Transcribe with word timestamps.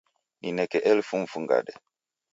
Nineke 0.41 0.77
elfu 0.91 1.15
mfungade 1.23 1.73